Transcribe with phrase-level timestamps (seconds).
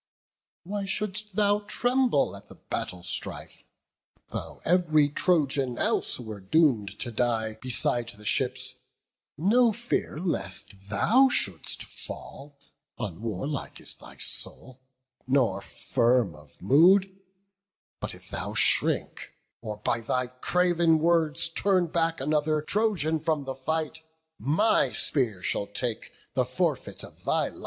[0.63, 3.63] Why shouldst thou tremble at the battle strife?
[4.29, 8.77] Though ev'ry Trojan else were doom'd to die Beside the ships,
[9.37, 12.57] no fear lest thou shouldst fall:
[12.97, 14.81] Unwarlike is thy soul,
[15.27, 17.15] nor firm of mood:
[17.99, 23.53] But if thou shrink, or by thy craven words Turn back another Trojan from the
[23.53, 24.01] fight,
[24.39, 27.59] My spear shall take the forfeit of thy life."